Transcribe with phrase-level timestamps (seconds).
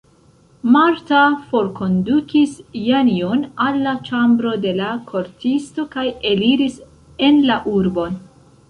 [0.75, 1.19] Marta
[1.51, 2.55] forkondukis
[2.87, 6.83] Janjon al la ĉambro de la kortisto kaj eliris
[7.31, 8.23] en la urbon.